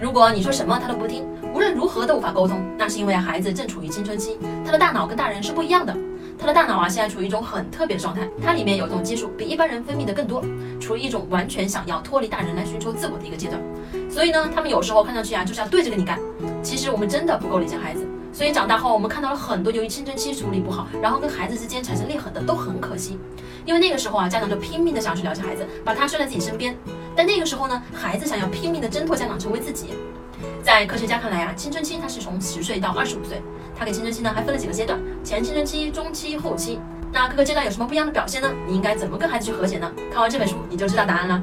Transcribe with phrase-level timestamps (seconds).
[0.00, 5.96] 如果你说什么他都不听，无论如何都无法沟通，那是因为孩子正处于青春期，他的大脑跟大人是不一样的。
[6.38, 10.40] 他的大脑啊，现在处于一种很特别的状态，它里面有种激素比一般人分泌的更多，
[10.80, 13.60] 处于一种完全想要脱离大人来寻求自我的一个阶段。
[14.08, 16.16] 所以呢，他们有时候看上去啊，就是要对着跟你干。
[16.62, 23.18] 其实我们真的不够理解孩子，所以长大后我们看到了很多由于青春期处理不好，然后跟孩子之间产生裂痕的，都很可惜。
[23.64, 26.76] 因为那个时候啊，家长就拼命的想去了解孩子，把他拴在自己身边。
[27.18, 29.88] 在那个时候呢，孩子想要拼命的挣脱家长，成为自己。
[30.62, 33.42] 在科学家看来啊，青春期它是从十岁到二十五岁，
[33.76, 36.78] 他给青春期呢还分了几个阶段：前青春期、中期、后期。
[37.12, 38.48] 那各个阶段有什么不一样的表现呢？
[38.68, 39.92] 你应该怎么跟孩子去和解呢？
[40.12, 41.42] 看完这本书你就知道答案了。